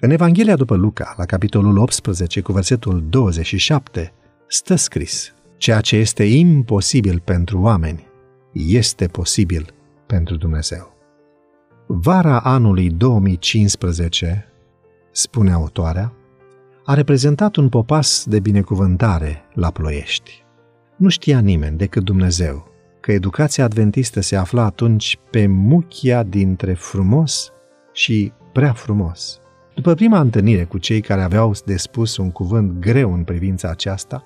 În 0.00 0.10
Evanghelia 0.10 0.56
după 0.56 0.76
Luca, 0.76 1.14
la 1.16 1.24
capitolul 1.24 1.78
18, 1.78 2.40
cu 2.40 2.52
versetul 2.52 3.04
27, 3.08 4.12
stă 4.46 4.74
scris, 4.74 5.34
ceea 5.56 5.80
ce 5.80 5.96
este 5.96 6.24
imposibil 6.24 7.20
pentru 7.24 7.60
oameni, 7.60 8.06
este 8.52 9.06
posibil 9.06 9.74
pentru 10.06 10.36
Dumnezeu. 10.36 10.96
Vara 11.86 12.40
anului 12.40 12.90
2015, 12.90 14.52
spune 15.12 15.52
autoarea, 15.52 16.12
a 16.84 16.94
reprezentat 16.94 17.56
un 17.56 17.68
popas 17.68 18.24
de 18.26 18.40
binecuvântare 18.40 19.44
la 19.54 19.70
ploiești. 19.70 20.44
Nu 20.96 21.08
știa 21.08 21.40
nimeni 21.40 21.76
decât 21.76 22.04
Dumnezeu 22.04 22.68
că 23.00 23.12
educația 23.12 23.64
adventistă 23.64 24.20
se 24.20 24.36
afla 24.36 24.64
atunci 24.64 25.18
pe 25.30 25.46
muchia 25.46 26.22
dintre 26.22 26.74
frumos 26.74 27.52
și 27.92 28.32
prea 28.52 28.72
frumos. 28.72 29.40
După 29.78 29.94
prima 29.94 30.20
întâlnire 30.20 30.64
cu 30.64 30.78
cei 30.78 31.00
care 31.00 31.22
aveau 31.22 31.54
de 31.64 31.76
spus 31.76 32.16
un 32.16 32.30
cuvânt 32.30 32.80
greu 32.80 33.12
în 33.12 33.24
privința 33.24 33.68
aceasta, 33.68 34.22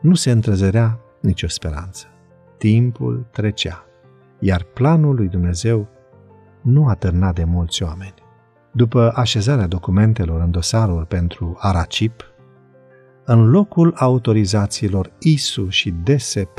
nu 0.00 0.14
se 0.14 0.30
întrezărea 0.30 1.00
nicio 1.20 1.48
speranță. 1.48 2.06
Timpul 2.56 3.26
trecea, 3.30 3.84
iar 4.38 4.62
planul 4.62 5.14
lui 5.14 5.28
Dumnezeu 5.28 5.88
nu 6.62 6.86
atârna 6.86 7.32
de 7.32 7.44
mulți 7.44 7.82
oameni. 7.82 8.14
După 8.72 9.12
așezarea 9.14 9.66
documentelor 9.66 10.40
în 10.40 10.50
dosarul 10.50 11.04
pentru 11.04 11.56
Aracip, 11.58 12.24
în 13.24 13.50
locul 13.50 13.94
autorizațiilor 13.96 15.12
ISU 15.18 15.68
și 15.68 15.94
DSP, 16.04 16.58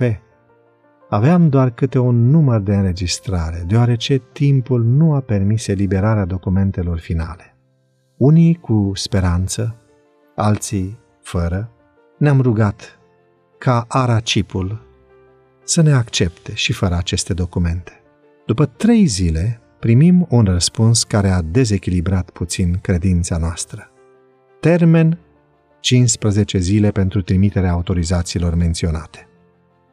aveam 1.10 1.50
doar 1.50 1.70
câte 1.70 2.00
un 2.00 2.30
număr 2.30 2.60
de 2.60 2.76
înregistrare, 2.76 3.64
deoarece 3.68 4.22
timpul 4.32 4.84
nu 4.84 5.14
a 5.14 5.20
permis 5.20 5.68
eliberarea 5.68 6.26
documentelor 6.26 7.00
finale. 7.00 7.54
Unii 8.20 8.56
cu 8.56 8.92
speranță, 8.94 9.76
alții 10.36 11.00
fără, 11.22 11.72
ne-am 12.18 12.42
rugat 12.42 13.00
ca 13.58 13.86
Aracipul 13.88 14.82
să 15.64 15.82
ne 15.82 15.92
accepte 15.92 16.54
și 16.54 16.74
fără 16.74 16.96
aceste 16.96 17.34
documente. 17.34 17.92
După 18.46 18.66
trei 18.66 19.06
zile, 19.06 19.62
primim 19.80 20.26
un 20.30 20.44
răspuns 20.46 21.04
care 21.04 21.30
a 21.30 21.42
dezechilibrat 21.42 22.30
puțin 22.30 22.80
credința 22.82 23.38
noastră. 23.38 23.92
Termen 24.60 25.20
15 25.80 26.58
zile 26.58 26.92
pentru 26.92 27.22
trimiterea 27.22 27.72
autorizațiilor 27.72 28.56
menționate. 28.56 29.28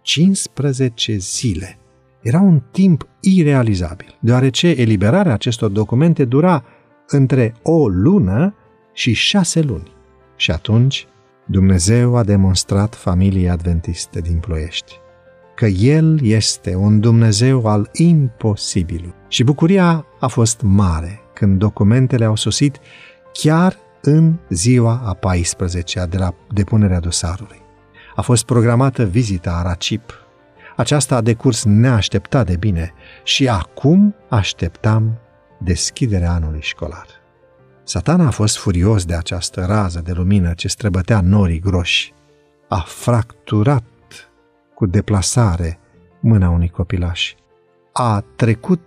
15 0.02 1.16
zile. 1.16 1.78
Era 2.22 2.40
un 2.40 2.62
timp 2.70 3.08
irealizabil, 3.20 4.18
deoarece 4.20 4.68
eliberarea 4.68 5.32
acestor 5.32 5.70
documente 5.70 6.24
dura 6.24 6.64
între 7.06 7.54
o 7.62 7.88
lună 7.88 8.54
și 8.92 9.12
șase 9.12 9.60
luni. 9.60 9.92
Și 10.36 10.50
atunci 10.50 11.06
Dumnezeu 11.44 12.16
a 12.16 12.24
demonstrat 12.24 12.94
familiei 12.94 13.48
adventiste 13.48 14.20
din 14.20 14.38
Ploiești 14.38 15.00
că 15.56 15.66
El 15.66 16.18
este 16.22 16.74
un 16.74 17.00
Dumnezeu 17.00 17.66
al 17.66 17.90
imposibilului. 17.92 19.14
Și 19.28 19.44
bucuria 19.44 20.06
a 20.20 20.26
fost 20.26 20.60
mare 20.62 21.20
când 21.34 21.58
documentele 21.58 22.24
au 22.24 22.36
sosit 22.36 22.78
chiar 23.32 23.76
în 24.02 24.34
ziua 24.48 25.02
a 25.04 25.18
14-a 25.34 26.06
de 26.06 26.18
la 26.18 26.34
depunerea 26.52 27.00
dosarului. 27.00 27.62
A 28.14 28.22
fost 28.22 28.44
programată 28.44 29.04
vizita 29.04 29.52
a 29.58 29.62
Racip. 29.62 30.12
Aceasta 30.76 31.16
a 31.16 31.20
decurs 31.20 31.64
neașteptat 31.64 32.46
de 32.46 32.56
bine 32.56 32.92
și 33.22 33.48
acum 33.48 34.14
așteptam 34.28 35.18
deschiderea 35.58 36.32
anului 36.32 36.60
școlar. 36.62 37.06
Satana 37.82 38.26
a 38.26 38.30
fost 38.30 38.56
furios 38.56 39.04
de 39.04 39.14
această 39.14 39.64
rază 39.64 40.00
de 40.04 40.12
lumină 40.12 40.52
ce 40.54 40.68
străbătea 40.68 41.20
norii 41.20 41.60
groși. 41.60 42.12
A 42.68 42.80
fracturat 42.86 43.84
cu 44.74 44.86
deplasare 44.86 45.78
mâna 46.20 46.48
unui 46.50 46.68
copilaș. 46.68 47.34
A 47.92 48.24
trecut 48.36 48.80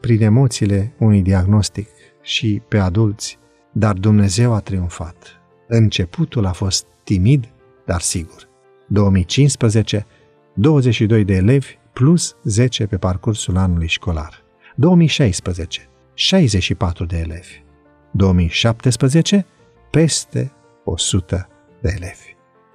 prin 0.00 0.22
emoțiile 0.22 0.94
unui 0.98 1.22
diagnostic 1.22 1.88
și 2.22 2.62
pe 2.68 2.78
adulți, 2.78 3.38
dar 3.72 3.92
Dumnezeu 3.94 4.54
a 4.54 4.60
triumfat. 4.60 5.40
Începutul 5.68 6.46
a 6.46 6.52
fost 6.52 6.86
timid, 7.04 7.52
dar 7.84 8.00
sigur. 8.00 8.48
2015, 8.86 10.06
22 10.54 11.24
de 11.24 11.34
elevi 11.34 11.78
plus 11.92 12.36
10 12.42 12.86
pe 12.86 12.96
parcursul 12.96 13.56
anului 13.56 13.88
școlar. 13.88 14.44
2016, 14.76 15.88
64 16.18 17.04
de 17.04 17.18
elevi. 17.18 17.62
2017, 18.10 19.46
peste 19.90 20.52
100 20.84 21.48
de 21.80 21.92
elevi. 21.96 22.34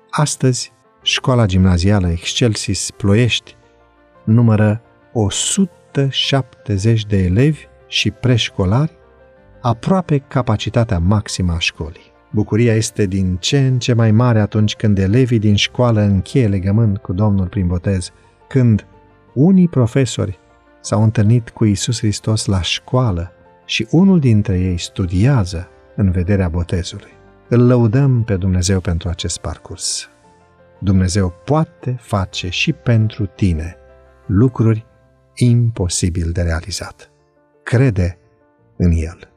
Astăzi, 0.10 0.72
școala 1.02 1.46
gimnazială 1.46 2.10
Excelsis 2.10 2.92
Ploiești 2.92 3.56
numără 4.24 4.82
170 5.14 7.06
de 7.06 7.18
elevi 7.18 7.68
și 7.88 8.12
preșcolari, 8.12 8.92
aproape 9.62 10.18
capacitatea 10.18 11.00
maximă 11.00 11.54
a 11.54 11.60
școlii. 11.60 12.12
Bucuria 12.32 12.76
este 12.76 13.06
din 13.06 13.38
ce 13.40 13.60
în 13.60 13.80
ce 13.80 13.94
mai 13.94 14.12
mare 14.12 14.40
atunci 14.40 14.76
când 14.76 14.98
elevii 14.98 15.40
din 15.40 15.56
școală 15.56 16.02
încheie 16.02 16.48
legământ 16.48 16.98
cu 16.98 17.14
Domnul 17.14 17.48
prin 17.48 17.68
botez, 17.68 18.12
când 18.48 18.86
unii 19.34 19.68
profesori 19.68 20.40
s-au 20.82 21.04
întâlnit 21.04 21.50
cu 21.50 21.66
Isus 21.66 21.98
Hristos 21.98 22.46
la 22.46 22.62
școală 22.62 23.32
și 23.66 23.88
unul 23.90 24.20
dintre 24.20 24.60
ei 24.60 24.78
studiază 24.78 25.68
în 25.96 26.12
vederea 26.12 26.50
botezului. 26.50 27.12
Îl 27.50 27.68
lăudăm 27.68 28.24
pe 28.24 28.36
Dumnezeu 28.36 28.80
pentru 28.80 29.10
acest 29.10 29.38
parcurs. 29.38 30.10
Dumnezeu 30.80 31.34
poate 31.46 31.98
face 32.00 32.50
și 32.50 32.74
pentru 32.74 33.26
tine 33.26 33.76
lucruri 34.26 34.86
imposibil 35.36 36.32
de 36.32 36.42
realizat. 36.42 37.12
Crede 37.64 38.18
în 38.78 38.92
El. 38.92 39.31